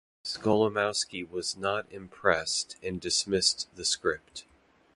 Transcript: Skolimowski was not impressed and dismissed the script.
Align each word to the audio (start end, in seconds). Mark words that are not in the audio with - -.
Skolimowski 0.25 1.23
was 1.29 1.55
not 1.55 1.85
impressed 1.91 2.75
and 2.81 2.99
dismissed 2.99 3.67
the 3.75 3.85
script. 3.85 4.45